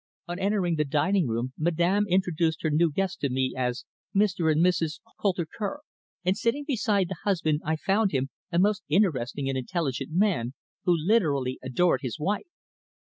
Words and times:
On 0.27 0.39
entering 0.39 0.77
the 0.77 0.83
dining 0.83 1.27
room, 1.27 1.53
Madame 1.59 2.07
introduced 2.09 2.63
her 2.63 2.71
new 2.71 2.91
guests 2.91 3.17
to 3.17 3.29
me 3.29 3.53
as 3.55 3.85
Mr. 4.15 4.51
and 4.51 4.59
Mrs. 4.65 4.99
Coulter 5.21 5.45
Kerr, 5.45 5.81
and 6.25 6.35
sitting 6.35 6.63
beside 6.65 7.07
the 7.07 7.17
husband 7.23 7.61
I 7.63 7.75
found 7.75 8.11
him 8.11 8.31
a 8.51 8.57
most 8.57 8.81
interesting 8.89 9.47
and 9.47 9.55
intelligent 9.59 10.09
man, 10.11 10.55
who 10.85 10.95
literally 10.97 11.59
adored 11.61 12.01
his 12.01 12.17
wife. 12.17 12.49